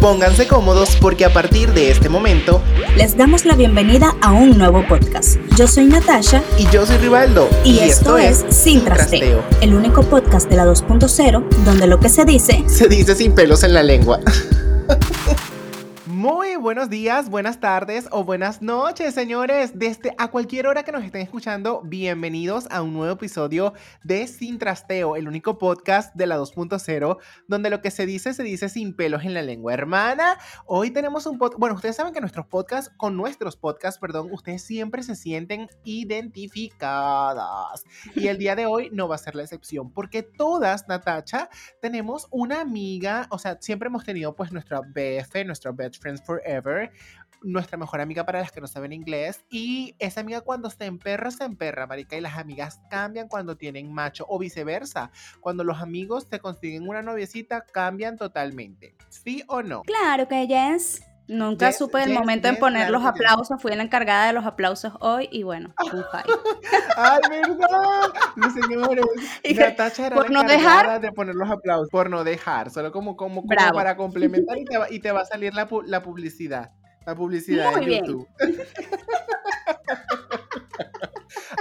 [0.00, 2.62] Pónganse cómodos porque a partir de este momento
[2.96, 5.36] les damos la bienvenida a un nuevo podcast.
[5.56, 10.50] Yo soy Natasha y yo soy Rivaldo y, esto, es Sin trasteo, el único podcast
[10.50, 14.20] de la 2.0 donde lo que se dice se dice sin pelos en la lengua.
[16.20, 19.78] Muy buenos días, buenas tardes o buenas noches, señores.
[19.78, 23.72] Desde a cualquier hora que nos estén escuchando, bienvenidos a un nuevo episodio
[24.04, 27.16] de Sin Trasteo, el único podcast de la 2.0,
[27.48, 29.72] donde lo que se dice se dice sin pelos en la lengua.
[29.72, 30.36] Hermana,
[30.66, 31.58] hoy tenemos un podcast.
[31.58, 37.82] Bueno, ustedes saben que nuestros podcasts, con nuestros podcasts, perdón, ustedes siempre se sienten identificadas.
[38.14, 41.48] Y el día de hoy no va a ser la excepción, porque todas, Natacha,
[41.80, 46.92] tenemos una amiga, o sea, siempre hemos tenido pues nuestra BF, nuestra best friend Forever,
[47.42, 49.44] nuestra mejor amiga para las que no saben inglés.
[49.50, 52.16] Y esa amiga cuando se emperra, se emperra, marica.
[52.16, 55.10] Y las amigas cambian cuando tienen macho o viceversa.
[55.40, 58.94] Cuando los amigos te consiguen una noviecita, cambian totalmente.
[59.08, 59.82] ¿Sí o no?
[59.82, 61.09] Claro que yes.
[61.30, 63.62] Nunca supe el momento en poner los aplausos.
[63.62, 66.04] Fui la encargada de los aplausos hoy y bueno, un
[66.96, 68.12] ¡Ay, verdad!
[68.34, 69.04] Mis señores.
[69.56, 71.88] Natacha era por la no dejar de poner los aplausos.
[71.88, 72.70] Por no dejar.
[72.70, 75.68] Solo como, como, como para complementar y te, va, y te va a salir la,
[75.86, 76.72] la publicidad.
[77.06, 78.28] La publicidad en YouTube.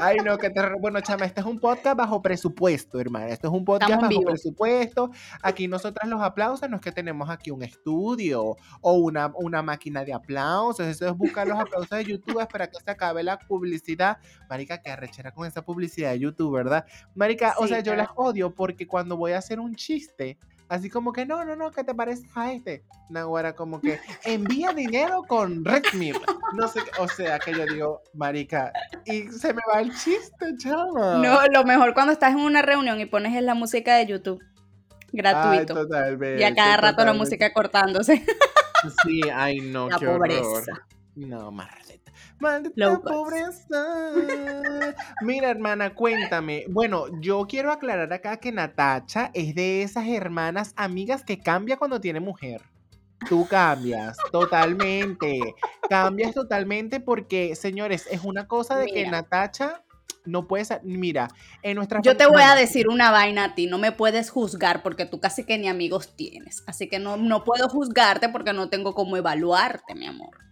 [0.01, 0.61] Ay, no, que te...
[0.79, 3.27] Bueno, chama, este es un podcast bajo presupuesto, hermano.
[3.27, 5.11] Esto es un podcast bajo presupuesto.
[5.41, 10.05] Aquí nosotras los aplausos no es que tenemos aquí un estudio o una, una máquina
[10.05, 10.85] de aplausos.
[10.87, 14.17] Eso es buscar los aplausos de YouTube para que se acabe la publicidad.
[14.49, 16.85] Marica, que arrechera con esa publicidad de YouTube, ¿verdad?
[17.13, 20.37] Marica, o sea, yo las odio porque cuando voy a hacer un chiste,
[20.69, 22.83] Así como que, no, no, no, ¿qué te parece a este?
[23.09, 26.13] Nahuara como que envía dinero con Redmi.
[26.53, 28.71] No sé, o sea, que yo digo, marica,
[29.05, 31.17] y se me va el chiste, chama.
[31.23, 34.39] No, lo mejor cuando estás en una reunión y pones la música de YouTube.
[35.11, 35.73] Gratuito.
[35.73, 38.23] Ay, totalmente, y a cada rato la música cortándose.
[39.03, 40.47] Sí, ay no, la qué pobreza.
[40.47, 40.98] Horror.
[41.15, 41.69] No, más
[42.39, 44.11] Maldita pobreza.
[45.21, 46.65] Mira, hermana, cuéntame.
[46.69, 51.99] Bueno, yo quiero aclarar acá que Natacha es de esas hermanas amigas que cambia cuando
[51.99, 52.61] tiene mujer.
[53.27, 55.39] Tú cambias totalmente.
[55.89, 59.83] Cambias totalmente porque, señores, es una cosa de que Natacha
[60.25, 60.81] no puede ser.
[60.83, 61.27] Mira,
[61.61, 62.01] en nuestra.
[62.01, 63.67] Yo te voy a decir una vaina a ti.
[63.67, 66.63] No me puedes juzgar porque tú casi que ni amigos tienes.
[66.67, 70.48] Así que no, no puedo juzgarte porque no tengo cómo evaluarte, mi amor.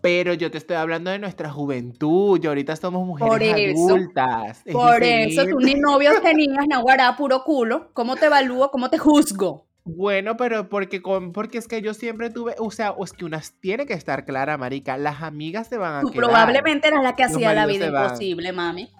[0.00, 4.62] Pero yo te estoy hablando de nuestra juventud, y ahorita somos mujeres adultas.
[4.72, 7.90] por eso, tú ni novios tenías, Nahuara, puro culo.
[7.92, 8.70] ¿Cómo te evalúo?
[8.70, 9.66] ¿Cómo te juzgo?
[9.88, 11.00] Bueno, pero porque,
[11.32, 14.58] porque es que yo siempre tuve, o sea, es que unas tiene que estar clara,
[14.58, 18.52] marica, las amigas se van a Tú probablemente eras la que hacía la vida imposible,
[18.52, 18.90] mami.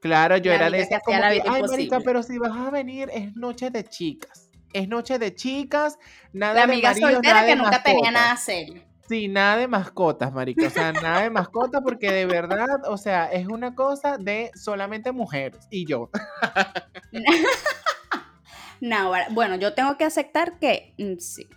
[0.00, 3.36] Claro, yo era de esa como que, ay, marica, pero si vas a venir es
[3.36, 4.50] noche de chicas.
[4.72, 5.98] Es noche de chicas,
[6.32, 8.82] nada la amiga soltera que nunca tenía nada serio.
[9.08, 10.66] Sí, nada de mascotas, marica.
[10.66, 15.12] O sea, nada de mascotas porque de verdad, o sea, es una cosa de solamente
[15.12, 16.10] mujeres y yo.
[18.80, 21.48] no, bueno, yo tengo que aceptar que mm, sí,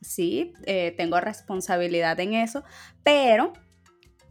[0.00, 2.64] sí, eh, tengo responsabilidad en eso,
[3.04, 3.52] pero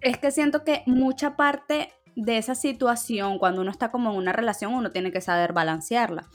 [0.02, 4.34] es que siento que mucha parte de esa situación, cuando uno está como en una
[4.34, 6.30] relación, uno tiene que saber balancearla.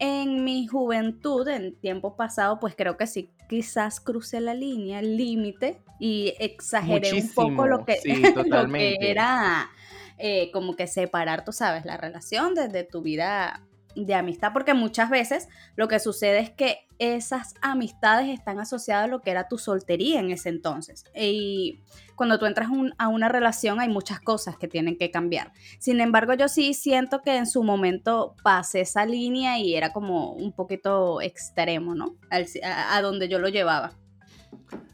[0.00, 5.16] En mi juventud, en tiempo pasado, pues creo que sí, quizás crucé la línea, el
[5.16, 7.98] límite y exageré un poco lo que,
[9.00, 9.70] era
[10.18, 13.62] eh, como que separar, tú sabes, la relación desde tu vida
[13.94, 19.08] de amistad, porque muchas veces lo que sucede es que esas amistades están asociadas a
[19.08, 21.04] lo que era tu soltería en ese entonces.
[21.14, 21.80] Y
[22.14, 22.68] cuando tú entras
[22.98, 25.52] a una relación hay muchas cosas que tienen que cambiar.
[25.78, 30.32] Sin embargo, yo sí siento que en su momento pasé esa línea y era como
[30.32, 32.16] un poquito extremo, ¿no?
[32.62, 33.99] a donde yo lo llevaba.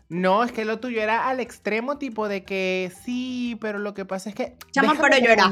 [0.08, 4.04] No, es que lo tuyo era al extremo tipo de que sí, pero lo que
[4.04, 4.56] pasa es que...
[4.70, 5.50] Chama, pero yo era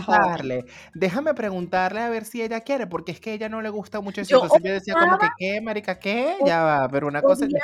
[0.95, 4.21] Déjame preguntarle a ver si ella quiere, porque es que ella no le gusta mucho
[4.21, 4.43] eso.
[4.43, 6.37] Entonces yo decía como que, ¿qué, marica, qué?
[6.47, 7.59] Ya va, pero una cosa es que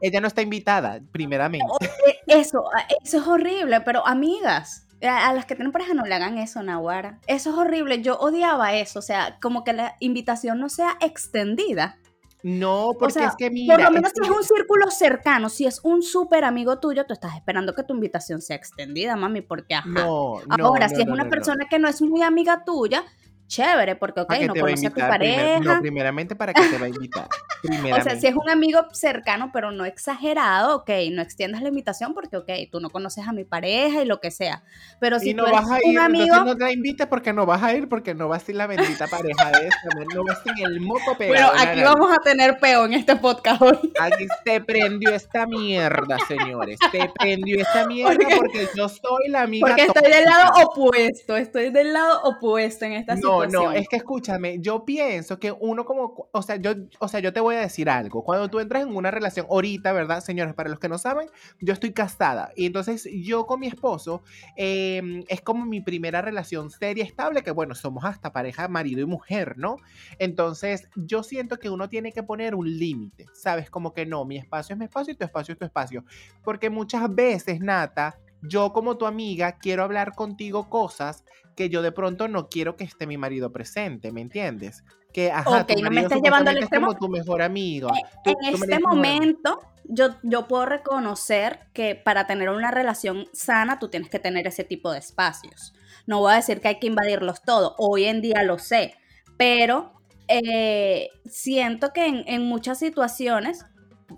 [0.00, 1.66] ella no está invitada, primeramente.
[2.06, 2.64] Eh, eso,
[3.04, 7.18] eso es horrible, pero amigas, a las que tienen pareja no le hagan eso, Nahuara.
[7.26, 8.02] Eso es horrible.
[8.02, 8.98] Yo odiaba eso.
[8.98, 11.98] O sea, como que la invitación no sea extendida.
[12.44, 13.74] No, porque es que mira.
[13.74, 17.14] Por lo menos si es un círculo cercano, si es un súper amigo tuyo, tú
[17.14, 19.88] estás esperando que tu invitación sea extendida, mami, porque ajá.
[19.88, 23.02] No, no, Ahora, si es una persona que no es muy amiga tuya,
[23.46, 25.60] chévere, porque, ok, no conoce a tu pareja.
[25.60, 27.28] no, primeramente, ¿para qué te va a invitar?
[27.98, 32.14] o sea, si es un amigo cercano, pero no exagerado, ok, no extiendas la invitación
[32.14, 34.62] porque, ok, tú no conoces a mi pareja y lo que sea.
[35.00, 36.44] Pero si no tú vas a ir, un amigo...
[36.44, 39.06] no te invites porque no vas a ir, porque no vas a ir la bendita
[39.06, 41.52] pareja de esta, no vas en el moco pegado.
[41.52, 43.92] Bueno, aquí vamos a tener peo en este podcast hoy.
[44.00, 46.78] Aquí se prendió esta mierda, señores.
[46.90, 51.70] Se prendió esta mierda porque, yo soy la amiga Porque estoy del lado opuesto, estoy
[51.70, 53.62] del lado opuesto en esta situación.
[53.62, 57.20] No, no, es que escúchame, yo pienso que uno como, o sea, yo, o sea,
[57.20, 58.24] yo te voy a decir algo.
[58.24, 60.54] Cuando tú entras en una relación, ahorita, ¿verdad, señores?
[60.54, 61.28] Para los que no saben,
[61.60, 62.50] yo estoy casada.
[62.56, 64.22] Y entonces yo con mi esposo
[64.56, 69.06] em, es como mi primera relación seria, estable, que bueno, somos hasta pareja, marido y
[69.06, 69.76] mujer, ¿no?
[70.18, 73.70] Entonces yo siento que uno tiene que poner un límite, ¿sabes?
[73.70, 76.04] Como que no, mi espacio es mi espacio y tu espacio es tu espacio.
[76.42, 81.92] Porque muchas veces, Nata, yo como tu amiga quiero hablar contigo cosas que yo de
[81.92, 84.84] pronto no quiero que esté mi marido presente, ¿me entiendes?
[85.12, 86.88] Que, ajá, no me estás llevando al extremo.
[86.88, 87.88] como tu mejor amigo.
[88.24, 93.88] Eh, en este momento, yo, yo puedo reconocer que para tener una relación sana, tú
[93.88, 95.72] tienes que tener ese tipo de espacios.
[96.06, 98.94] No voy a decir que hay que invadirlos todos, hoy en día lo sé,
[99.36, 99.92] pero
[100.28, 103.64] eh, siento que en, en muchas situaciones,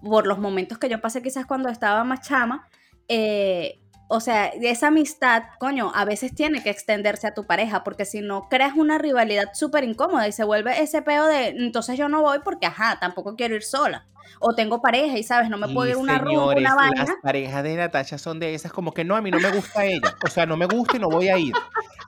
[0.03, 2.69] por los momentos que yo pasé quizás cuando estaba más chama,
[3.09, 8.05] eh, o sea, esa amistad, coño, a veces tiene que extenderse a tu pareja, porque
[8.05, 12.09] si no creas una rivalidad súper incómoda y se vuelve ese peo de, entonces yo
[12.09, 14.07] no voy porque, ajá, tampoco quiero ir sola.
[14.41, 15.51] O tengo pareja y, ¿sabes?
[15.51, 17.05] No me puedo ir una rumba, una vaina.
[17.05, 19.85] Las parejas de Natasha son de esas como que no, a mí no me gusta
[19.85, 20.15] ella.
[20.25, 21.53] O sea, no me gusta y no voy a ir.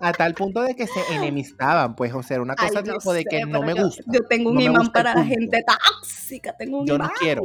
[0.00, 3.44] A tal punto de que se enemistaban, pues, o sea, una cosa tipo de que
[3.46, 4.04] no me gusta.
[4.06, 7.42] Yo tengo un imán para la gente tóxica, tengo un Yo no quiero,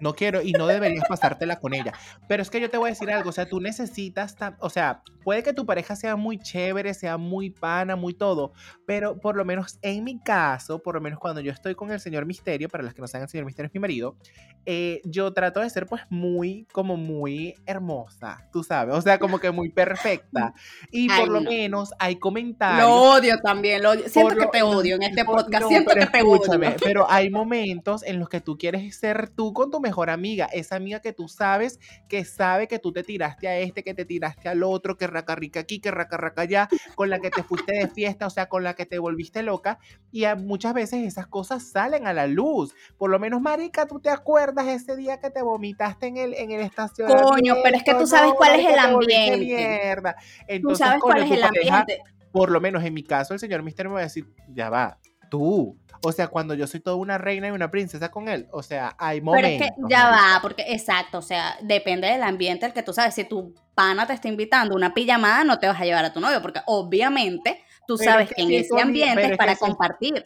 [0.00, 1.92] no quiero y no deberías pasártela con ella.
[2.26, 5.02] Pero es que yo te voy a decir algo, o sea, tú necesitas, o sea,
[5.22, 8.52] puede que tu pareja sea muy chévere, sea muy pana, muy todo,
[8.86, 12.00] pero por lo menos en mi caso, por lo menos cuando yo estoy con el
[12.00, 14.16] señor Misterio, para los que no saben, el señor Misterio es mi marido,
[14.64, 19.38] eh, yo trato de ser pues muy, como muy hermosa, tú sabes, o sea, como
[19.38, 20.54] que muy perfecta.
[20.90, 22.88] Y por lo menos hay comentarios.
[22.88, 24.08] Lo odio también, lo odio.
[24.08, 26.76] Siento que te odio en este podcast, siento que te odio.
[26.82, 30.76] Pero hay momentos en los que tú quieres ser tú con tu mejor amiga, esa
[30.76, 34.48] amiga que tú sabes, que sabe que tú te tiraste a este, que te tiraste
[34.48, 37.72] al otro, que raca rica aquí, que raca raca allá, con la que te fuiste
[37.72, 39.78] de fiesta, o sea, con la que te volviste loca.
[40.10, 42.74] Y muchas veces esas cosas salen a la luz.
[42.98, 46.50] Por lo menos, marica, tú te acuerdas ese día que te vomitaste en el, en
[46.50, 47.28] el estacionamiento.
[47.30, 49.38] Coño, pero es que tú sabes cuál es el ambiente.
[49.38, 50.16] Mierda.
[50.46, 53.62] Entonces, tú sabes cuál es el ambiente por lo menos en mi caso, el señor
[53.62, 54.98] Mister me va a decir, ya va,
[55.32, 55.78] tú.
[56.04, 58.94] O sea, cuando yo soy toda una reina y una princesa con él, o sea,
[58.98, 59.50] hay momentos.
[59.50, 62.92] Pero es que ya va, porque exacto, o sea, depende del ambiente el que tú
[62.92, 63.14] sabes.
[63.14, 66.20] Si tu pana te está invitando una pijamada, no te vas a llevar a tu
[66.20, 70.24] novio, porque obviamente tú sabes que, en ese ambiente es para compartir.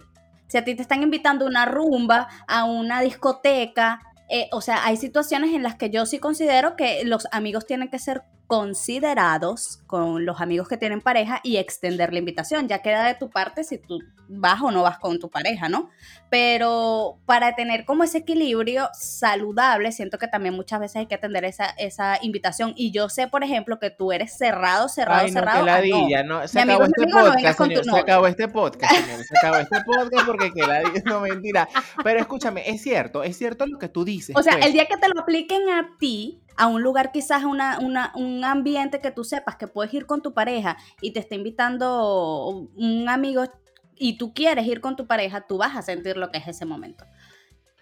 [0.48, 4.84] Si a ti te están invitando a una rumba, a una discoteca, eh, o sea,
[4.86, 9.80] hay situaciones en las que yo sí considero que los amigos tienen que ser considerados
[9.86, 12.68] con los amigos que tienen pareja y extender la invitación.
[12.68, 15.90] Ya queda de tu parte si tú vas o no vas con tu pareja, ¿no?
[16.30, 21.44] Pero para tener como ese equilibrio saludable, siento que también muchas veces hay que atender
[21.44, 22.72] esa, esa invitación.
[22.76, 25.58] Y yo sé, por ejemplo, que tú eres cerrado, cerrado, Ay, no, cerrado.
[25.60, 26.46] Que ladilla, no.
[26.46, 27.84] Se acabó este podcast, señor.
[27.84, 29.24] Se acabó este podcast, señor.
[29.24, 31.68] Se acabó este podcast porque que ladilla, no mentira.
[32.02, 34.36] Pero escúchame, es cierto, es cierto lo que tú dices.
[34.36, 34.72] O sea, el pues.
[34.72, 37.78] día que te lo apliquen a ti, a un lugar quizás una,
[38.14, 42.48] un ambiente que tú sepas que puedes ir con tu pareja y te está invitando
[42.74, 43.44] un amigo
[43.96, 46.64] y tú quieres ir con tu pareja, tú vas a sentir lo que es ese
[46.64, 47.04] momento.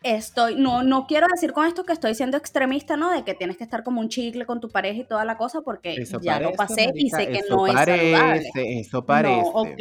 [0.02, 3.10] Estoy, no, no quiero decir con esto que estoy siendo extremista, ¿no?
[3.10, 5.62] De que tienes que estar como un chicle con tu pareja y toda la cosa,
[5.62, 8.50] porque ya lo pasé y sé que no es saludable.
[8.54, 9.40] Eso parece.
[9.40, 9.80] No, ok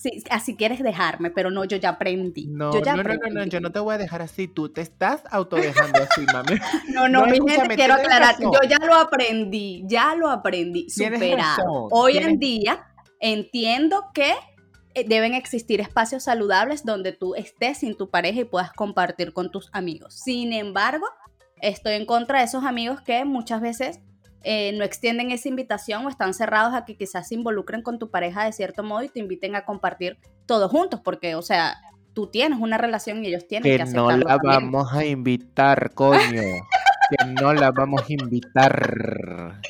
[0.00, 2.46] Sí, así quieres dejarme, pero no, yo ya aprendí.
[2.46, 4.48] No, yo no, no, no, yo no te voy a dejar así.
[4.48, 6.54] Tú te estás autodejando así, mami.
[6.94, 8.36] No, no, mi gente, quiero aclarar.
[8.40, 10.88] Yo ya lo aprendí, ya lo aprendí.
[10.88, 11.88] Superado.
[11.90, 12.86] Hoy en día
[13.20, 14.32] entiendo que
[14.94, 19.50] eh, deben existir espacios saludables donde tú estés sin tu pareja y puedas compartir con
[19.50, 20.14] tus amigos.
[20.14, 21.04] Sin embargo,
[21.60, 24.00] estoy en contra de esos amigos que muchas veces
[24.42, 28.10] eh, no extienden esa invitación o están cerrados a que quizás se involucren con tu
[28.10, 31.76] pareja de cierto modo y te inviten a compartir todos juntos, porque, o sea,
[32.14, 36.42] tú tienes una relación y ellos tienen que, que no la vamos a invitar, coño.
[37.10, 39.60] que no la vamos a invitar.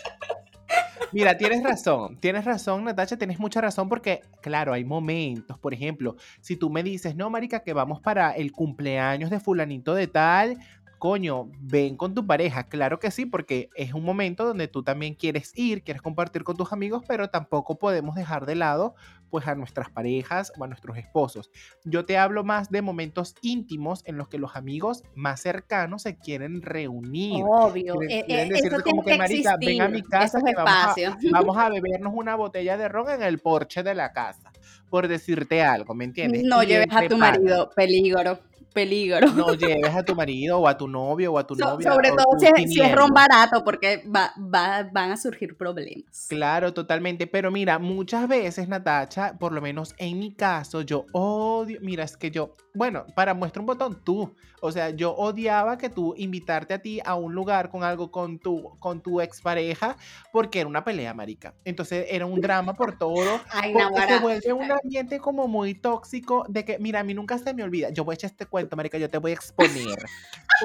[1.13, 6.15] Mira, tienes razón, tienes razón, Natacha, tienes mucha razón porque, claro, hay momentos, por ejemplo,
[6.41, 10.59] si tú me dices, no, Marica, que vamos para el cumpleaños de fulanito de tal,
[11.01, 12.69] coño, ven con tu pareja.
[12.69, 16.57] Claro que sí, porque es un momento donde tú también quieres ir, quieres compartir con
[16.57, 18.95] tus amigos, pero tampoco podemos dejar de lado
[19.31, 21.51] pues a nuestras parejas o a nuestros esposos.
[21.85, 26.19] Yo te hablo más de momentos íntimos en los que los amigos más cercanos se
[26.19, 27.45] quieren reunir.
[27.49, 27.95] Obvio.
[27.97, 32.13] Quieren, eh, decirte como que, marica, ven a mi casa vamos a, vamos a bebernos
[32.15, 34.53] una botella de ron en el porche de la casa,
[34.91, 36.43] por decirte algo, ¿me entiendes?
[36.45, 38.39] No lleves a tu marido, peligro
[38.73, 39.21] peligro.
[39.33, 41.91] No lleves a tu marido o a tu novio o a tu novia.
[41.91, 46.27] Sobre todo si es, ron barato, porque va, van a surgir problemas.
[46.29, 47.27] Claro, totalmente.
[47.27, 51.79] Pero mira, muchas veces, Natacha, por lo menos en mi caso, yo odio.
[51.83, 54.35] Mira, es que yo, bueno, para muestra un botón, tú.
[54.63, 58.39] O sea, yo odiaba que tú invitarte a ti a un lugar con algo con
[58.39, 59.97] tu, con tu expareja,
[60.33, 61.55] porque era una pelea, marica.
[61.65, 63.41] Entonces era un drama por todo.
[63.51, 67.39] Ay, porque se vuelve un ambiente como muy tóxico de que, mira, a mí nunca
[67.39, 67.89] se me olvida.
[67.91, 69.99] Yo voy a echar este cuento marica, yo te voy a exponer.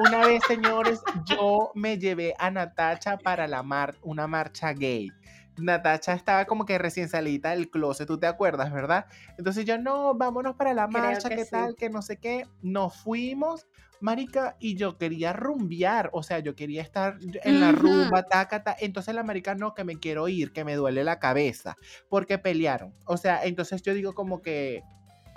[0.00, 5.10] Una vez, señores, yo me llevé a Natacha para la mar una marcha gay.
[5.58, 9.06] Natacha estaba como que recién salida del closet, tú te acuerdas, ¿verdad?
[9.38, 11.76] Entonces yo, no, vámonos para la marcha, ¿qué tal?
[11.76, 12.44] Que no sé qué.
[12.62, 13.66] Nos fuimos,
[14.00, 19.14] marica, y yo quería rumbear, o sea, yo quería estar en la rumba, taca, Entonces
[19.14, 21.76] la marica, no, que me quiero ir, que me duele la cabeza,
[22.08, 22.94] porque pelearon.
[23.06, 24.82] O sea, entonces yo digo como que,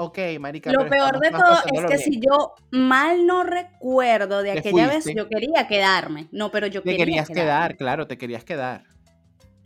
[0.01, 0.71] Ok, marica.
[0.71, 5.27] Lo peor de todo es que si yo mal no recuerdo de aquella vez, yo
[5.27, 6.29] quería quedarme.
[6.31, 8.85] No, pero yo te quería querías quedar, claro, te querías quedar.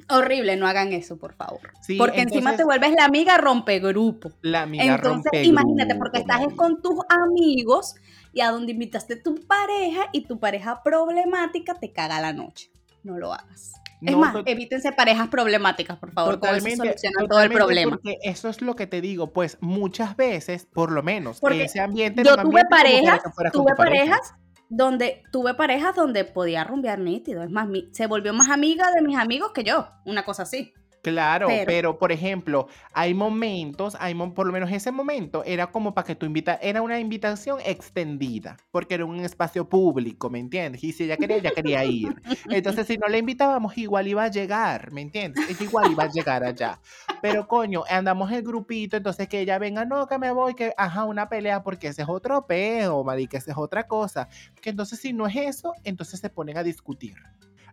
[0.10, 1.72] Horrible, no hagan eso, por favor.
[2.00, 4.32] porque encima te vuelves la amiga rompegrupo.
[4.42, 7.94] La amiga Entonces, imagínate, porque estás con tus amigos
[8.34, 12.72] y a donde invitaste tu pareja y tu pareja problemática te caga la noche.
[13.04, 13.74] No lo hagas
[14.06, 16.36] es más, evítense parejas problemáticas, por favor.
[16.36, 17.92] Totalmente, con todo el problema.
[17.92, 21.80] Porque eso es lo que te digo, pues muchas veces, por lo menos, porque ese
[21.80, 22.24] ambiente.
[22.24, 24.34] Yo tuve parejas, tuve parejas
[24.70, 27.44] donde tuve parejas donde podía rumbear nítido.
[27.44, 30.74] Es más, se volvió más amiga de mis amigos que yo, una cosa así.
[31.04, 36.08] Claro, pero, por ejemplo, hay momentos, hay por lo menos ese momento era como para
[36.08, 40.82] que tú invitas, era una invitación extendida, porque era un espacio público, ¿me entiendes?
[40.82, 42.16] Y si ella quería, ella quería ir.
[42.50, 45.44] Entonces, si no la invitábamos, igual iba a llegar, ¿me entiendes?
[45.50, 46.80] Ella igual iba a llegar allá.
[47.22, 51.04] Pero coño, andamos el grupito, entonces que ella venga, no, que me voy, que ajá,
[51.04, 54.30] una pelea, porque ese es otro peo, marica, esa es otra cosa.
[54.62, 57.16] Que entonces, si no es eso, entonces se ponen a discutir.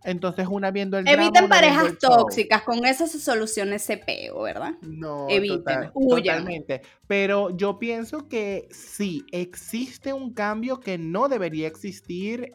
[0.03, 4.75] Entonces una viendo el Eviten parejas tóxicas, con eso se soluciona ese peo, ¿verdad?
[4.83, 6.83] No, Eviten, totalmente.
[7.07, 12.53] Pero yo pienso que sí, existe un cambio que no debería existir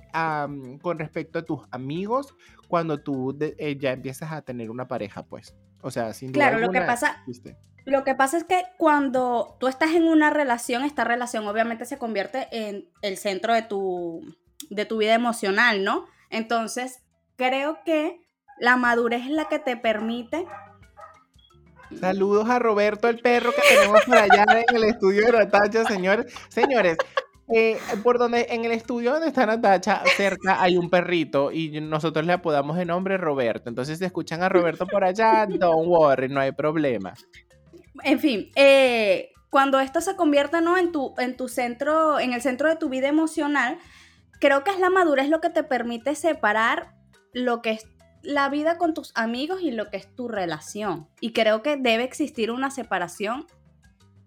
[0.81, 2.33] con respecto a tus amigos
[2.67, 5.55] cuando tú eh, ya empiezas a tener una pareja, pues.
[5.81, 7.23] O sea, sin duda Claro, lo que pasa...
[7.85, 11.99] Lo que pasa es que cuando tú estás en una relación, esta relación obviamente se
[11.99, 14.21] convierte en el centro de tu,
[14.71, 16.07] de tu vida emocional, ¿no?
[16.31, 17.04] Entonces,
[17.35, 18.19] creo que
[18.59, 20.45] la madurez es la que te permite.
[21.99, 26.33] Saludos a Roberto, el perro que tenemos por allá en el estudio de Natacha, señores.
[26.49, 26.97] Señores,
[27.53, 32.25] eh, por donde en el estudio donde está Natacha, cerca hay un perrito y nosotros
[32.25, 33.69] le apodamos de nombre Roberto.
[33.69, 37.13] Entonces, si escuchan a Roberto por allá, don't worry, no hay problema.
[38.03, 40.77] En fin, eh, cuando esto se convierta ¿no?
[40.77, 43.77] en, tu, en tu centro, en el centro de tu vida emocional,
[44.41, 46.94] creo que es la madurez lo que te permite separar
[47.35, 47.85] lo que es
[48.23, 51.07] la vida con tus amigos y lo que es tu relación.
[51.19, 53.45] Y creo que debe existir una separación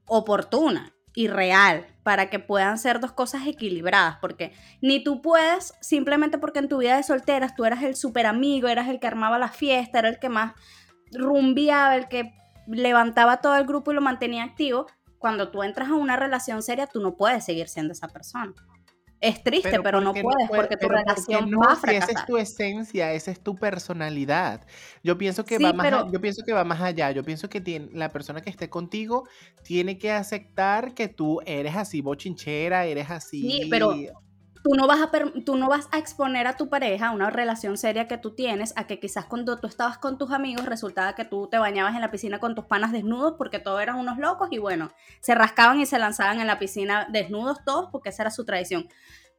[0.05, 6.37] oportuna y real para que puedan ser dos cosas equilibradas, porque ni tú puedes, simplemente
[6.37, 9.39] porque en tu vida de solteras tú eras el super amigo, eras el que armaba
[9.39, 10.53] la fiesta, era el que más
[11.11, 12.35] rumbiaba, el que
[12.69, 14.87] levantaba todo el grupo y lo mantenía activo,
[15.19, 18.53] cuando tú entras a una relación seria, tú no puedes seguir siendo esa persona.
[19.21, 22.11] Es triste, pero, no puedes porque tu relación no, va a fracasar.
[22.11, 24.65] esa es tu esencia, esa es tu personalidad.
[25.03, 27.11] Yo pienso que va más yo pienso que va más allá.
[27.11, 29.29] Yo pienso que tiene, la persona que esté contigo
[29.65, 33.41] tiene que aceptar que tú eres así bochinchera, eres así.
[33.41, 33.93] Sí, pero
[34.69, 35.11] tú no, vas a
[35.45, 38.75] tú no vas a exponer a tu pareja, a una relación seria que tú tienes,
[38.77, 42.03] a que quizás cuando tú estabas con tus amigos resultaba que tú te bañabas en
[42.03, 45.81] la piscina con tus panas desnudos porque todos eran unos locos y bueno, se rascaban
[45.81, 48.89] y se lanzaban en la piscina desnudos todos porque esa era su tradición.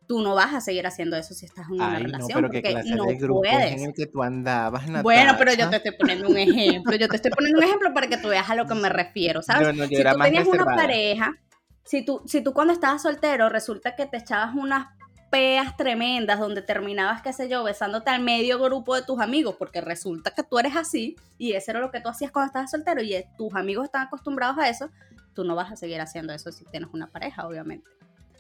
[0.07, 2.41] Tú no vas a seguir haciendo eso si estás en una relación.
[2.41, 3.71] No, pero porque no de puedes.
[3.73, 6.95] en el que tú andabas, Bueno, pero yo te estoy poniendo un ejemplo.
[6.95, 9.43] Yo te estoy poniendo un ejemplo para que tú veas a lo que me refiero,
[9.43, 9.67] ¿sabes?
[9.87, 11.35] si tú tenías una pareja,
[11.83, 14.87] si tú, si tú cuando estabas soltero resulta que te echabas unas
[15.29, 19.81] peas tremendas donde terminabas, qué sé yo, besándote al medio grupo de tus amigos, porque
[19.81, 23.01] resulta que tú eres así y eso era lo que tú hacías cuando estabas soltero
[23.01, 24.89] y tus amigos están acostumbrados a eso,
[25.33, 27.89] tú no vas a seguir haciendo eso si tienes una pareja, obviamente.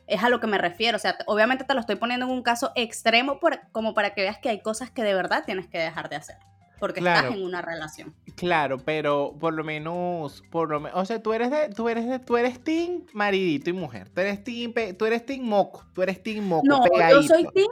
[0.07, 0.95] es a lo que me refiero.
[0.95, 3.39] O sea, obviamente te lo estoy poniendo en un caso extremo
[3.71, 6.37] como para que veas que hay cosas que de verdad tienes que dejar de hacer.
[6.79, 8.13] Porque estás en una relación.
[8.35, 12.07] Claro, pero por lo menos, por lo menos, o sea, tú eres de, tú eres
[12.07, 14.09] de, tú eres team maridito y mujer.
[14.09, 16.65] Tú eres team, tú eres team moco, tú eres team moco.
[16.65, 16.81] No,
[17.11, 17.67] yo soy team.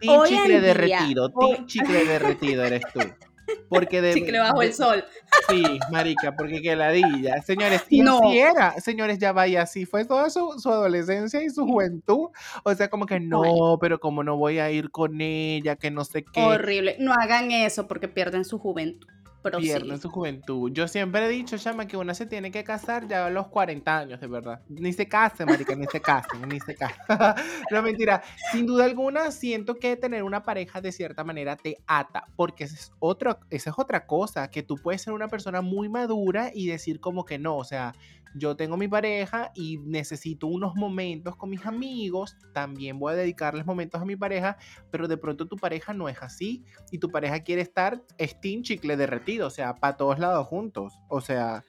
[0.00, 3.00] Team chicle derretido, team chicle derretido eres tú.
[3.68, 5.04] Porque de, Chicle bajo el sol.
[5.48, 7.40] Sí, marica, porque que ladilla.
[7.42, 8.20] Señores, y no.
[8.32, 12.28] era, señores, ya vaya, así fue toda su, adolescencia y su juventud.
[12.64, 16.04] O sea, como que no, pero como no voy a ir con ella, que no
[16.04, 16.40] sé qué.
[16.40, 16.96] Horrible.
[16.98, 19.06] No hagan eso porque pierden su juventud
[19.42, 20.70] pierden su juventud.
[20.72, 23.98] Yo siempre he dicho, Chama, que una se tiene que casar ya a los 40
[23.98, 24.60] años, de verdad.
[24.68, 26.94] Ni se case, marica, ni se case, ni se case.
[27.70, 28.22] no, mentira.
[28.52, 32.74] Sin duda alguna, siento que tener una pareja de cierta manera te ata, porque esa
[32.74, 36.66] es, otro, esa es otra cosa, que tú puedes ser una persona muy madura y
[36.66, 37.92] decir como que no, o sea,
[38.34, 43.66] yo tengo mi pareja y necesito unos momentos con mis amigos, también voy a dedicarles
[43.66, 44.56] momentos a mi pareja,
[44.90, 48.96] pero de pronto tu pareja no es así y tu pareja quiere estar steam chicle
[48.96, 51.62] derretido, o sea, para todos lados juntos, o sea,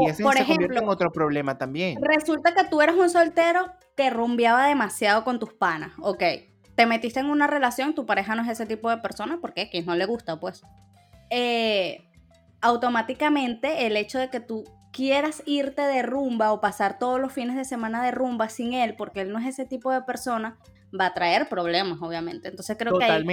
[0.00, 1.98] y ese por se ejemplo, en otro problema también.
[2.02, 6.22] Resulta que tú eres un soltero que rumbeaba demasiado con tus panas, ok.
[6.74, 9.84] Te metiste en una relación, tu pareja no es ese tipo de persona, porque X
[9.84, 10.62] no le gusta, pues.
[11.30, 12.08] Eh,
[12.60, 17.56] automáticamente el hecho de que tú quieras irte de rumba o pasar todos los fines
[17.56, 20.58] de semana de rumba sin él, porque él no es ese tipo de persona,
[20.98, 22.48] va a traer problemas, obviamente.
[22.48, 23.24] Entonces creo que hay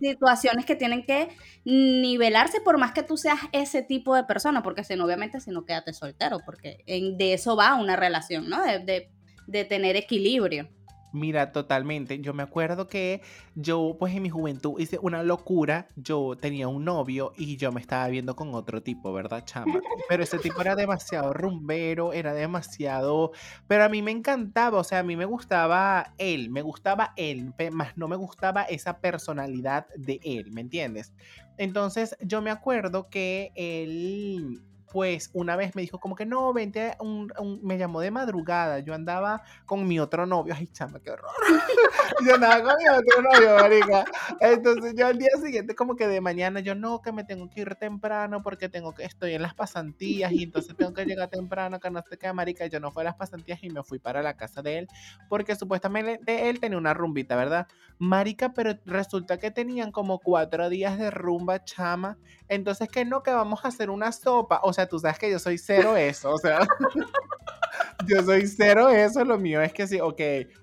[0.00, 1.28] situaciones que tienen que
[1.64, 5.50] nivelarse por más que tú seas ese tipo de persona, porque si no, obviamente, si
[5.50, 8.62] no, quédate soltero, porque de eso va una relación, ¿no?
[8.62, 9.10] de,
[9.46, 10.68] de tener equilibrio.
[11.12, 12.20] Mira, totalmente.
[12.20, 13.20] Yo me acuerdo que
[13.54, 15.88] yo, pues en mi juventud hice una locura.
[15.96, 19.80] Yo tenía un novio y yo me estaba viendo con otro tipo, ¿verdad, chama?
[20.08, 23.32] Pero ese tipo era demasiado rumbero, era demasiado...
[23.68, 27.52] Pero a mí me encantaba, o sea, a mí me gustaba él, me gustaba él,
[27.72, 31.12] más no me gustaba esa personalidad de él, ¿me entiendes?
[31.58, 36.94] Entonces yo me acuerdo que él pues una vez me dijo como que no, vente,
[37.00, 37.32] un,
[37.62, 41.30] me llamó de madrugada, yo andaba con mi otro novio, ay chama, qué horror,
[42.26, 44.04] yo andaba con mi otro novio, marica,
[44.40, 47.62] entonces yo al día siguiente como que de mañana, yo no, que me tengo que
[47.62, 51.80] ir temprano porque tengo que, estoy en las pasantías y entonces tengo que llegar temprano,
[51.80, 54.20] que no sé qué, marica, yo no fui a las pasantías y me fui para
[54.20, 54.88] la casa de él,
[55.30, 57.66] porque supuestamente él tenía una rumbita, ¿verdad?
[57.98, 62.18] Marica, pero resulta que tenían como cuatro días de rumba, chama,
[62.54, 65.38] entonces que no, que vamos a hacer una sopa, o sea, tú sabes que yo
[65.38, 66.60] soy cero eso, o sea,
[68.06, 70.20] yo soy cero eso, lo mío es que sí, ok,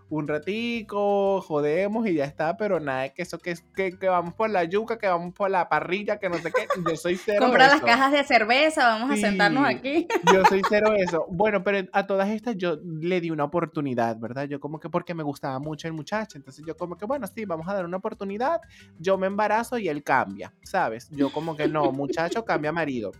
[0.10, 4.50] un ratico, jodemos y ya está, pero nada que eso, que, que, que, vamos por
[4.50, 7.68] la yuca, que vamos por la parrilla, que no sé qué, yo soy cero Compra
[7.68, 10.08] las cajas de cerveza, vamos a sentarnos aquí.
[10.34, 11.26] Yo soy cero eso.
[11.30, 14.46] Bueno, pero a todas estas yo le di una oportunidad, ¿verdad?
[14.46, 17.46] Yo como que porque me gustaba mucho el muchacho, entonces yo como que, bueno, sí,
[17.46, 18.62] vamos a dar una oportunidad,
[18.98, 21.10] yo me embarazo y él cambia, ¿sabes?
[21.12, 23.12] Yo como que no, muchacho cambia marido.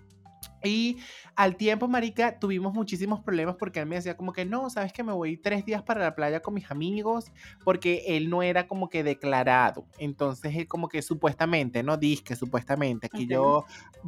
[0.64, 0.98] Y
[1.36, 5.04] al tiempo, marica, tuvimos muchísimos problemas porque él me decía como que no, sabes que
[5.04, 7.32] me voy tres días para la playa con mis amigos
[7.64, 9.86] porque él no era como que declarado.
[9.98, 13.66] Entonces él como que supuestamente, no disque, supuestamente, aquí yo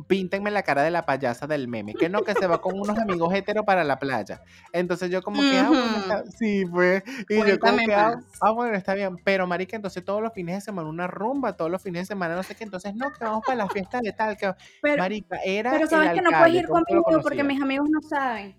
[0.08, 2.98] píntenme la cara de la payasa del meme, que no, que se va con unos
[2.98, 4.42] amigos hetero para la playa.
[4.74, 8.76] Entonces yo como que, ah, bueno, sí, pues, y yo como que, ah, ah, bueno,
[8.76, 12.04] está bien, pero marica, entonces todos los fines de semana una rumba, todos los fines
[12.04, 14.54] de semana no sé qué, entonces no, que vamos para la fiesta de tal, que,
[14.98, 18.56] marica, era Pero sabes que no puedes ir conmigo porque mis amigos no saben.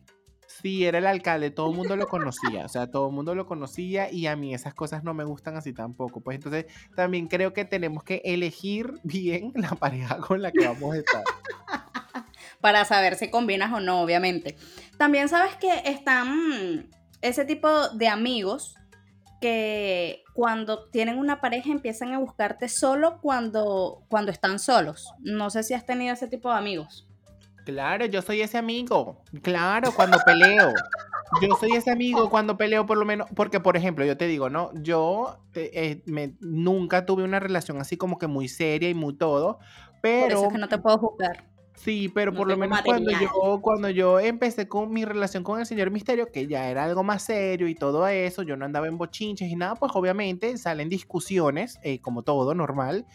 [0.61, 3.47] Sí, era el alcalde, todo el mundo lo conocía, o sea, todo el mundo lo
[3.47, 6.21] conocía y a mí esas cosas no me gustan así tampoco.
[6.21, 10.95] Pues entonces también creo que tenemos que elegir bien la pareja con la que vamos
[10.95, 11.25] a estar.
[12.61, 14.57] Para saber si combinas o no, obviamente.
[14.99, 16.90] También sabes que están
[17.23, 18.77] ese tipo de amigos
[19.40, 25.12] que cuando tienen una pareja empiezan a buscarte solo cuando, cuando están solos.
[25.18, 27.09] No sé si has tenido ese tipo de amigos.
[27.64, 29.22] Claro, yo soy ese amigo.
[29.42, 30.72] Claro, cuando peleo.
[31.40, 34.51] Yo soy ese amigo cuando peleo por lo menos, porque por ejemplo, yo te digo,
[34.51, 34.70] ¿no?
[34.75, 39.59] Yo eh, me, nunca tuve una relación así como que muy seria y muy todo,
[40.03, 40.25] pero...
[40.25, 41.53] Por eso es que no te puedo juzgar.
[41.75, 45.66] Sí, pero por lo menos cuando yo, cuando yo empecé con mi relación con el
[45.66, 48.98] señor Misterio, que ya era algo más serio y todo eso, yo no andaba en
[48.98, 53.07] bochinches y nada, pues obviamente salen discusiones, eh, como todo, normal.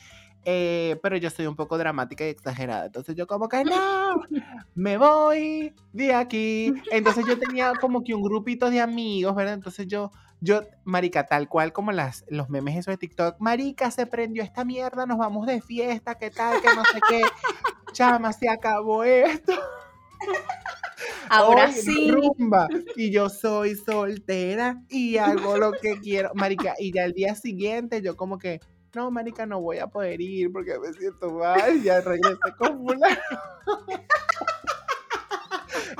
[0.49, 2.86] Eh, pero yo soy un poco dramática y exagerada.
[2.86, 4.23] Entonces yo como que no,
[4.75, 6.73] me voy de aquí.
[6.89, 9.55] Entonces yo tenía como que un grupito de amigos, ¿verdad?
[9.55, 14.05] Entonces yo, yo, marica, tal cual como las, los memes esos de TikTok, marica, se
[14.05, 17.21] prendió esta mierda, nos vamos de fiesta, qué tal, que no sé qué.
[17.91, 19.51] Chama, se acabó esto.
[21.29, 22.10] Ahora sí.
[22.10, 22.69] Rumba.
[22.95, 26.31] Y yo soy soltera y hago lo que quiero.
[26.36, 28.62] Marica, y ya el día siguiente yo como que,
[28.97, 31.81] no, marica, no voy a poder ir porque me siento mal.
[31.83, 33.17] Ya regresé con fulano.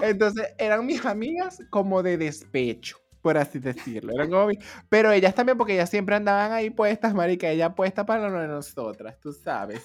[0.02, 4.14] Entonces eran mis amigas como de despecho por así decirlo.
[4.88, 8.48] Pero ellas también, porque ellas siempre andaban ahí puestas, marica, ella puesta para lo de
[8.48, 9.84] nosotras, tú sabes.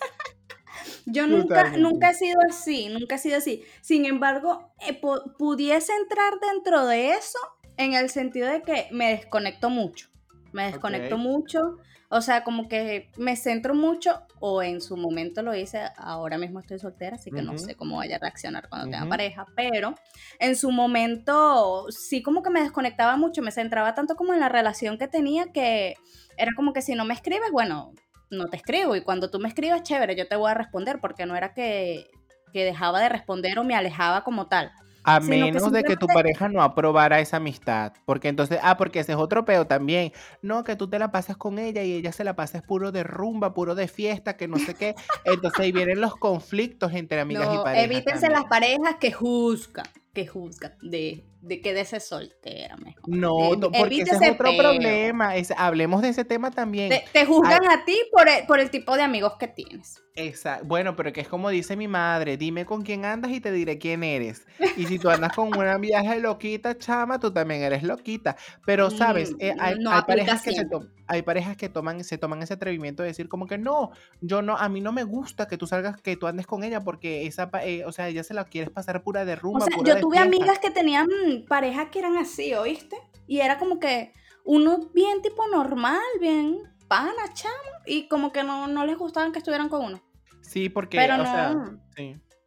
[1.06, 3.64] Yo nunca, nunca he sido así, nunca he sido así.
[3.80, 5.00] Sin embargo, eh,
[5.38, 7.38] pudiese entrar dentro de eso
[7.76, 10.08] en el sentido de que me desconecto mucho.
[10.52, 11.78] Me desconecto mucho.
[12.14, 16.60] O sea, como que me centro mucho, o en su momento lo hice, ahora mismo
[16.60, 19.94] estoy soltera, así que no sé cómo vaya a reaccionar cuando tenga pareja, pero
[20.38, 24.50] en su momento sí como que me desconectaba mucho, me centraba tanto como en la
[24.50, 25.94] relación que tenía que
[26.36, 27.94] era como que si no me escribes, bueno,
[28.30, 31.24] no te escribo, y cuando tú me escribes, chévere, yo te voy a responder, porque
[31.24, 32.10] no era que,
[32.52, 34.70] que dejaba de responder o me alejaba como tal.
[35.04, 37.92] A menos de que tu pareja no aprobara esa amistad.
[38.04, 40.12] Porque entonces, ah, porque ese es otro peo también.
[40.42, 42.92] No, que tú te la pasas con ella y ella se la pasa es puro
[42.92, 44.94] de rumba, puro de fiesta, que no sé qué.
[45.24, 47.84] Entonces ahí vienen los conflictos entre amigas y parejas.
[47.84, 53.08] Evítense las parejas que juzgan, que juzgan de de quedarse soltera mejor.
[53.08, 55.32] No, no porque ese es otro problema.
[55.56, 56.92] hablemos de ese tema también.
[57.12, 60.00] Te, juzgan a ti por por el tipo de amigos que tienes.
[60.14, 60.66] Exacto.
[60.66, 63.78] Bueno, pero que es como dice mi madre, dime con quién andas y te diré
[63.78, 64.46] quién eres.
[64.76, 68.36] Y si tú andas con una viaje loquita, chama, tú también eres loquita.
[68.64, 69.34] Pero, ¿sabes?
[69.40, 70.64] Eh, hay, parejas que se,
[71.12, 73.90] hay parejas que toman, se toman ese atrevimiento de decir como que no,
[74.22, 76.80] yo no, a mí no me gusta que tú salgas, que tú andes con ella
[76.80, 79.66] porque esa, eh, o sea, ella se la quieres pasar pura de rumba.
[79.66, 81.06] O sea, yo tuve amigas que tenían
[81.46, 82.96] parejas que eran así, ¿oíste?
[83.26, 88.66] Y era como que uno bien tipo normal, bien pana, chamo, y como que no,
[88.66, 90.02] no les gustaban que estuvieran con uno.
[90.40, 91.78] Sí, porque, Pero no,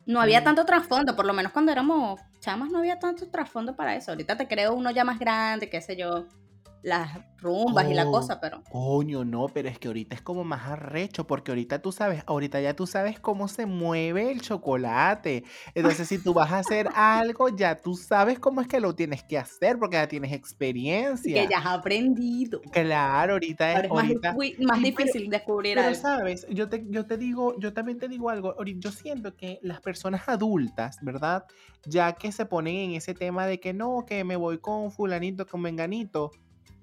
[0.08, 3.96] no había tanto trasfondo, por lo menos cuando éramos chamas no había tanto trasfondo para
[3.96, 4.10] eso.
[4.12, 6.26] Ahorita te creo uno ya más grande, qué sé yo,
[6.86, 8.64] las rumbas y la oh, cosa, pero.
[8.72, 12.62] Coño, no, pero es que ahorita es como más arrecho, porque ahorita tú sabes, ahorita
[12.62, 15.44] ya tú sabes cómo se mueve el chocolate.
[15.74, 19.24] Entonces, si tú vas a hacer algo, ya tú sabes cómo es que lo tienes
[19.24, 21.42] que hacer, porque ya tienes experiencia.
[21.44, 22.62] Que ya has aprendido.
[22.72, 23.90] Claro, ahorita es.
[24.60, 28.56] más, difícil descubrir pero, sabes, yo te, yo te digo, yo también te digo algo.
[28.64, 31.46] Yo siento que las personas adultas, ¿verdad?
[31.88, 35.48] Ya que se ponen en ese tema de que no, que me voy con fulanito,
[35.48, 36.32] con menganito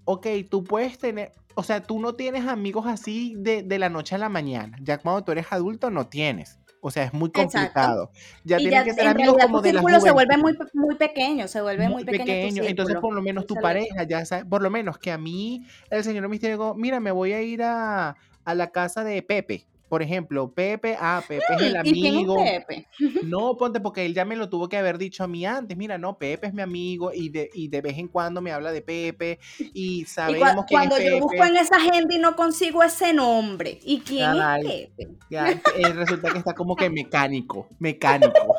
[0.04, 4.18] ok, tú puedes tener, o sea, tú no tienes amigos así de, la noche a
[4.18, 4.76] la mañana.
[4.82, 6.58] Ya cuando tú eres adulto no tienes.
[6.84, 8.10] O sea, es muy complicado.
[8.42, 11.88] Ya tienes que ser amigos como de la se vuelve muy, muy pequeño, se vuelve
[11.88, 12.64] muy, pequeño.
[12.64, 16.02] Entonces, por lo menos tu pareja, ya sabe, por lo menos que a mí, el
[16.02, 20.00] señor me dijo, mira, me voy a ir a, a la casa de Pepe por
[20.00, 22.40] ejemplo, Pepe, ah, Pepe es el amigo.
[22.40, 22.88] ¿Y Pepe?
[23.24, 25.76] No, ponte, porque él ya me lo tuvo que haber dicho a mí antes.
[25.76, 28.72] Mira, no, Pepe es mi amigo y de, y de vez en cuando me habla
[28.72, 33.12] de Pepe y sabemos que Cuando yo busco en esa gente y no consigo ese
[33.12, 33.80] nombre.
[33.82, 35.08] ¿Y quién es Pepe?
[35.28, 38.56] Eh, resulta que está como que mecánico, mecánico.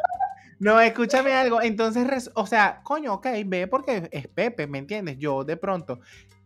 [0.60, 1.64] No, escúchame algo.
[1.64, 5.18] Entonces, o sea, coño, ok, ve porque es Pepe, ¿me entiendes?
[5.18, 6.00] Yo de pronto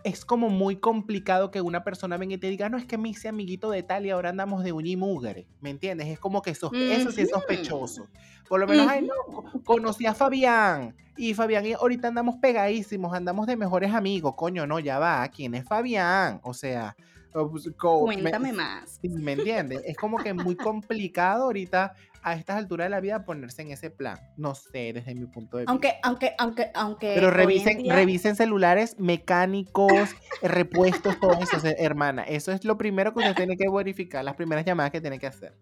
[0.03, 3.09] es como muy complicado que una persona venga y te diga, no, es que me
[3.09, 6.07] hice amiguito de tal y ahora andamos de uñi mugre, ¿me entiendes?
[6.07, 8.07] Es como que eso sí es sospechoso.
[8.47, 13.47] Por lo menos, ay, no, conocí a Fabián y Fabián y ahorita andamos pegadísimos, andamos
[13.47, 16.39] de mejores amigos, coño, no, ya va, ¿quién es Fabián?
[16.43, 16.95] O sea,
[17.33, 18.99] pues, Cuéntame más.
[19.03, 19.81] ¿Me entiendes?
[19.85, 21.93] Es como que muy complicado ahorita
[22.27, 24.17] a estas alturas de la vida ponerse en ese plan.
[24.35, 25.71] No sé, desde mi punto de vista.
[25.71, 27.13] Aunque, aunque, aunque, aunque.
[27.15, 30.09] Pero revisen, revisen celulares mecánicos,
[30.41, 32.23] repuestos, todo eso, hermana.
[32.23, 35.27] Eso es lo primero que usted tiene que verificar, las primeras llamadas que tiene que
[35.27, 35.55] hacer.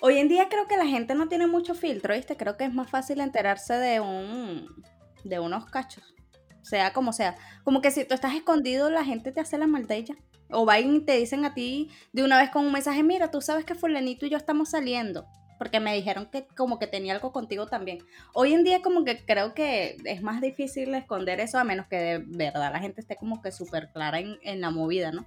[0.00, 2.36] Hoy en día creo que la gente no tiene mucho filtro, ¿viste?
[2.36, 4.66] Creo que es más fácil enterarse de un
[5.22, 6.14] de unos cachos.
[6.62, 7.36] Sea como sea.
[7.62, 9.96] Como que si tú estás escondido, la gente te hace la maldad
[10.50, 13.40] O vayan y te dicen a ti de una vez con un mensaje, mira, tú
[13.40, 15.26] sabes que fulanito y yo estamos saliendo
[15.58, 17.98] porque me dijeron que como que tenía algo contigo también.
[18.32, 21.96] Hoy en día como que creo que es más difícil esconder eso a menos que
[21.96, 25.26] de verdad la gente esté como que súper clara en, en, la movida, ¿no?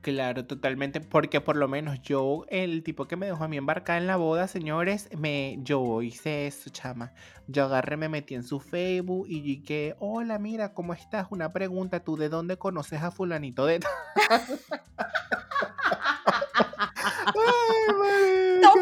[0.00, 3.98] Claro, totalmente, porque por lo menos yo, el tipo que me dejó a mí embarcar
[4.00, 7.12] en la boda, señores, me, yo hice eso, chama.
[7.48, 11.26] Yo agarré, me metí en su Facebook y dije, hola, mira, ¿cómo estás?
[11.30, 13.80] Una pregunta, ¿tú de dónde conoces a fulanito de...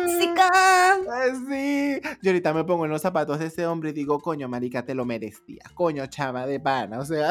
[0.05, 0.99] ¡Tóxica!
[1.49, 2.01] Sí.
[2.23, 4.95] Yo ahorita me pongo en los zapatos de ese hombre y digo, coño, marica, te
[4.95, 5.63] lo merecía.
[5.75, 7.31] Coño, chama de pana, o sea.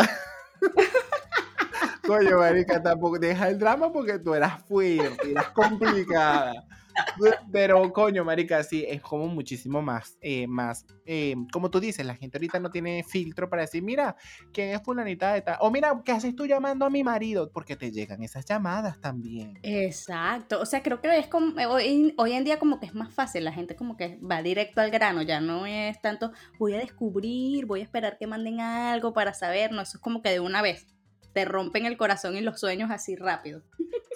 [2.08, 6.66] coño, marica, tampoco deja el drama porque tú eras fuerte, eras complicada.
[7.51, 12.15] Pero, coño, marica, sí, es como muchísimo más, eh, más, eh, como tú dices, la
[12.15, 14.15] gente ahorita no tiene filtro para decir, mira,
[14.51, 15.58] ¿quién es fulanita de tal?
[15.60, 17.51] O mira, ¿qué haces tú llamando a mi marido?
[17.51, 19.60] Porque te llegan esas llamadas también.
[19.63, 22.95] Exacto, o sea, creo que es como, eh, hoy, hoy en día como que es
[22.95, 26.73] más fácil, la gente como que va directo al grano, ya no es tanto, voy
[26.73, 30.29] a descubrir, voy a esperar que manden algo para saber, no, eso es como que
[30.29, 30.92] de una vez
[31.34, 33.62] te rompen el corazón y los sueños así rápido.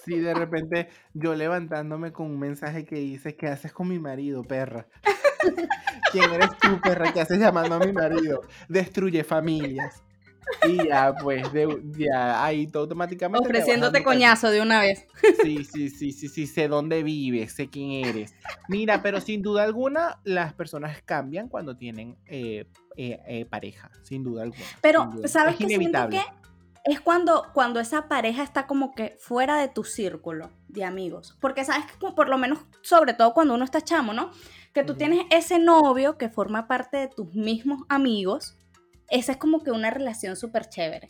[0.06, 4.44] Sí, de repente yo levantándome con un mensaje que dice, ¿qué haces con mi marido,
[4.44, 4.88] perra?
[6.12, 7.12] ¿Quién eres tú, perra?
[7.12, 8.42] ¿Qué haces llamando a mi marido?
[8.70, 10.04] Destruye familias.
[10.68, 13.46] Y ya, pues, de, ya ahí automáticamente.
[13.46, 15.06] Ofreciéndote coñazo de una vez.
[15.44, 18.34] Sí, sí, sí, sí, sí, sé dónde vives, sé quién eres.
[18.70, 24.24] Mira, pero sin duda alguna, las personas cambian cuando tienen eh, eh, eh, pareja, sin
[24.24, 24.64] duda alguna.
[24.82, 25.68] Pero, ¿sabes qué?
[25.68, 26.10] Siento
[26.88, 31.38] es cuando, cuando esa pareja está como que fuera de tu círculo de amigos.
[31.42, 34.32] Porque sabes que por lo menos, sobre todo cuando uno está chamo, ¿no?
[34.74, 38.58] Que tú tienes ese novio que forma parte de tus mismos amigos.
[39.10, 41.10] Esa es como que una relación súper chévere.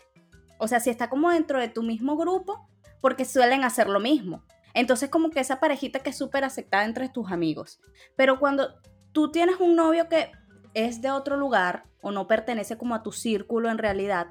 [0.58, 2.68] O sea, si está como dentro de tu mismo grupo,
[3.00, 4.44] porque suelen hacer lo mismo.
[4.74, 7.80] Entonces como que esa parejita que es súper aceptada entre tus amigos.
[8.16, 8.80] Pero cuando
[9.12, 10.32] tú tienes un novio que
[10.74, 14.28] es de otro lugar o no pertenece como a tu círculo en realidad,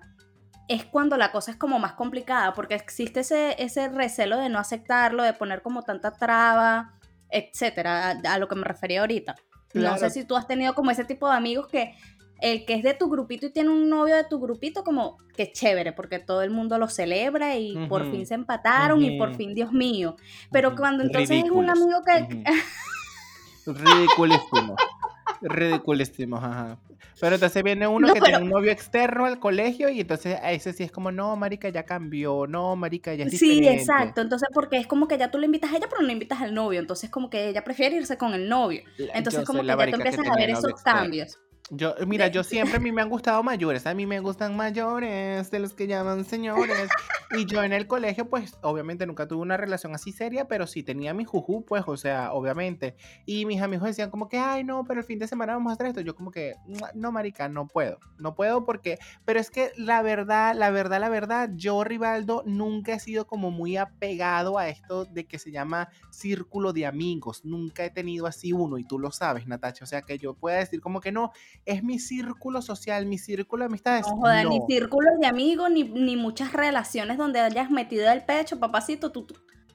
[0.68, 4.58] es cuando la cosa es como más complicada, porque existe ese, ese recelo de no
[4.58, 6.94] aceptarlo, de poner como tanta traba,
[7.30, 9.36] etcétera, a, lo que me refería ahorita.
[9.74, 11.94] No sé si tú has tenido como ese tipo de amigos que
[12.40, 15.52] el que es de tu grupito y tiene un novio de tu grupito, como que
[15.52, 19.54] chévere, porque todo el mundo lo celebra y por fin se empataron y por fin,
[19.54, 20.16] Dios mío.
[20.50, 22.44] Pero cuando entonces es un amigo que...
[23.66, 24.76] Ridiculísimo.
[25.40, 26.78] Ridiculísimo, ajá.
[27.20, 30.72] Pero entonces viene uno que tiene un novio externo al colegio y entonces a ese
[30.72, 34.20] sí es como, no, marica, ya cambió, no, marica, ya es Sí, exacto.
[34.20, 36.54] Entonces, porque es como que ya tú le invitas a ella, pero no invitas al
[36.54, 36.78] novio.
[36.78, 38.82] Entonces, como que ella prefiere irse con el novio.
[38.98, 41.38] Entonces, como que ya tú empiezas a ver esos cambios.
[41.70, 45.50] Yo, mira, yo siempre a mí me han gustado mayores, a mí me gustan mayores,
[45.50, 46.88] de los que llaman señores.
[47.32, 50.84] Y yo en el colegio, pues, obviamente nunca tuve una relación así seria, pero sí
[50.84, 52.94] tenía mi juju, pues, o sea, obviamente.
[53.24, 55.74] Y mis amigos decían como que, ay, no, pero el fin de semana vamos a
[55.74, 56.00] hacer esto.
[56.02, 56.54] Yo como que,
[56.94, 61.08] no, marica, no puedo, no puedo porque, pero es que la verdad, la verdad, la
[61.08, 65.88] verdad, yo, Rivaldo, nunca he sido como muy apegado a esto de que se llama
[66.10, 67.44] círculo de amigos.
[67.44, 69.82] Nunca he tenido así uno, y tú lo sabes, Natacha.
[69.82, 71.32] O sea, que yo pueda decir como que no
[71.66, 74.06] es mi círculo social, mi círculo de amistades.
[74.06, 78.58] No, joder, ni círculos de amigos, ni, ni, muchas relaciones donde hayas metido el pecho,
[78.58, 79.26] papacito, tú,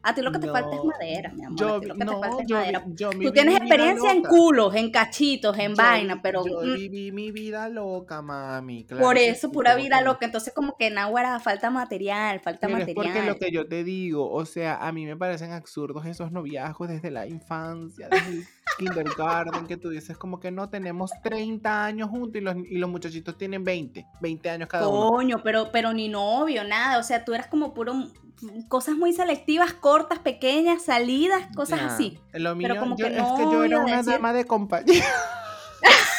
[0.04, 1.60] a ti lo que te falta es madera, mi amor.
[1.60, 2.84] Yo, a ti lo que te falta es madera.
[2.84, 6.44] Tú tienes experiencia en culos, en cachitos, en vaina, pero.
[6.46, 8.86] Yo mm, viví mi vida loca, mami.
[8.86, 10.26] por eso, pura vida loca.
[10.26, 12.90] Entonces, como que en agua falta material, falta material.
[12.90, 16.32] Es porque lo que yo te digo, o sea, a mí me parecen absurdos esos
[16.32, 22.10] noviazgos desde la infancia, desde kindergarten, que tú dices como que no tenemos 30 años
[22.10, 25.10] juntos y los, y los muchachitos tienen 20, 20 años cada uno.
[25.10, 27.00] Coño, pero, pero ni novio, nada.
[27.00, 27.94] O sea, tú eras como puro
[28.68, 32.20] cosas muy selectivas, cortas, pequeñas, salidas, cosas así.
[32.34, 35.04] Lo mío, Pero como que no es que yo era una dama de compañía.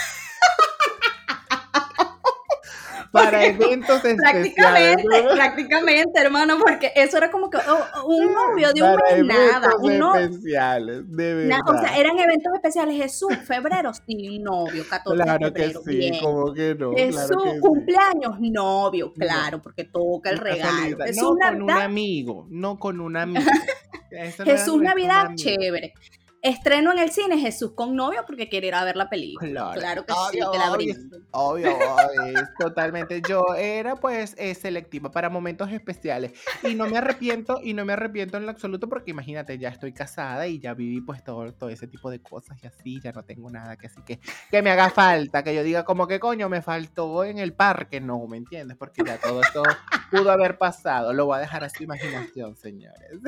[3.13, 9.27] para eventos prácticamente, prácticamente, hermano, porque eso era como que oh, un novio de un
[9.27, 10.21] nada, un novio.
[10.21, 11.59] especiales, de verdad.
[11.67, 12.97] o sea, eran eventos especiales.
[12.97, 16.93] Jesús, febrero, sí, novio, 14 Claro de febrero, que sí, como que no.
[16.93, 20.97] Jesús, cumpleaños, novio, claro, porque toca el regalo.
[21.15, 23.45] no con un amigo, no con un amigo.
[24.45, 25.95] Jesús, Navidad, chévere.
[26.43, 29.71] Estreno en el cine Jesús con novio porque quiere ir a ver la película.
[29.75, 33.23] Claro, que sí, que la Obvio, obvio, totalmente.
[33.29, 36.33] Yo era pues eh, selectiva para momentos especiales
[36.65, 39.93] y no me arrepiento y no me arrepiento en lo absoluto porque imagínate, ya estoy
[39.93, 43.23] casada y ya viví pues todo, todo ese tipo de cosas y así, ya no
[43.23, 44.19] tengo nada que así que
[44.51, 48.01] que me haga falta, que yo diga como que coño me faltó en el parque,
[48.01, 48.77] no, ¿me entiendes?
[48.77, 49.63] Porque ya todo esto
[50.11, 51.13] pudo haber pasado.
[51.13, 53.21] Lo voy a dejar a su imaginación, señores.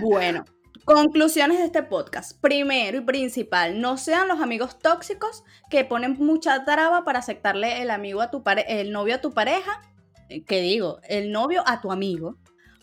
[0.00, 0.44] Bueno,
[0.92, 2.36] Conclusiones de este podcast.
[2.40, 7.90] Primero y principal, no sean los amigos tóxicos que ponen mucha traba para aceptarle el
[7.90, 9.80] amigo a tu el novio a tu pareja,
[10.28, 12.38] eh, que digo, el novio a tu amigo,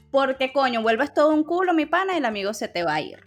[0.10, 3.02] porque coño, vuelves todo un culo, mi pana, y el amigo se te va a
[3.02, 3.27] ir.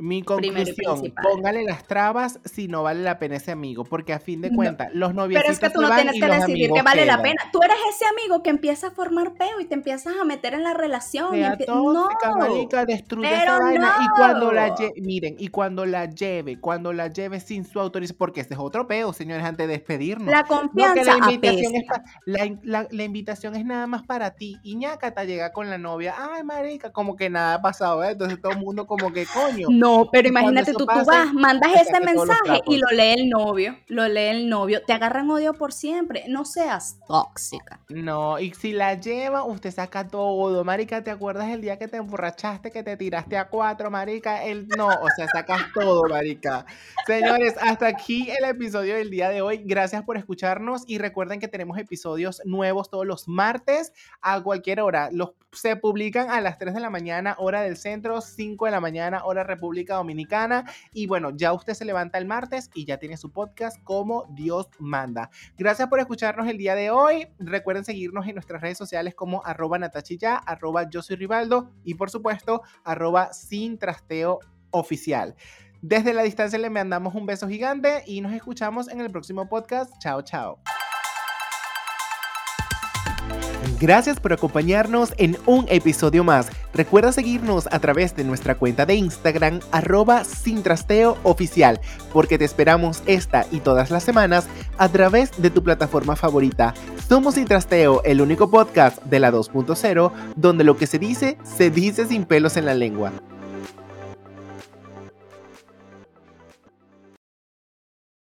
[0.00, 4.40] Mi conclusión, póngale las trabas si no vale la pena ese amigo, porque a fin
[4.40, 7.20] de cuentas, los novios Pero es que tú no tienes que decidir que vale la
[7.20, 7.42] pena.
[7.52, 10.64] Tú eres ese amigo que empieza a formar peo y te empiezas a meter en
[10.64, 11.36] la relación.
[11.36, 12.08] y no,
[12.86, 13.96] destruye esa vaina.
[14.00, 18.40] Y cuando la miren, y cuando la lleve, cuando la lleve sin su autorización, porque
[18.40, 20.28] ese es otro peo, señores, antes de despedirnos.
[20.28, 21.84] La confianza la, invitación es
[22.64, 24.58] la, la, invitación es nada más para ti.
[24.62, 28.12] Te llega con la novia, ay, marica, como que nada ha pasado, ¿eh?
[28.12, 29.68] Entonces todo el mundo como que, coño.
[29.70, 33.76] No No, pero imagínate tú, tú vas, mandas ese mensaje y lo lee el novio,
[33.88, 37.80] lo lee el novio, te agarran odio por siempre, no seas tóxica.
[37.88, 41.96] No, y si la lleva, usted saca todo, marica, ¿te acuerdas el día que te
[41.96, 44.44] emborrachaste, que te tiraste a cuatro, marica?
[44.44, 46.64] El no, o sea, sacas todo, marica.
[47.06, 49.62] Señores, hasta aquí el episodio del día de hoy.
[49.64, 55.10] Gracias por escucharnos y recuerden que tenemos episodios nuevos todos los martes a cualquier hora.
[55.12, 58.80] Los se publican a las 3 de la mañana, hora del centro, 5 de la
[58.80, 59.42] mañana, hora
[59.88, 60.64] Dominicana.
[60.92, 64.68] Y bueno, ya usted se levanta el martes y ya tiene su podcast como Dios
[64.78, 65.30] manda.
[65.58, 67.28] Gracias por escucharnos el día de hoy.
[67.38, 72.10] Recuerden seguirnos en nuestras redes sociales como arroba natachilla, arroba yo soy Rivaldo y por
[72.10, 74.40] supuesto arroba sin trasteo
[74.70, 75.34] oficial.
[75.82, 79.92] Desde la distancia le mandamos un beso gigante y nos escuchamos en el próximo podcast.
[79.98, 80.60] Chao, chao.
[83.80, 86.50] Gracias por acompañarnos en un episodio más.
[86.74, 91.80] Recuerda seguirnos a través de nuestra cuenta de Instagram arroba sin trasteo oficial,
[92.12, 96.74] porque te esperamos esta y todas las semanas a través de tu plataforma favorita.
[97.08, 101.70] Somos Sin Trasteo, el único podcast de la 2.0 donde lo que se dice se
[101.70, 103.12] dice sin pelos en la lengua.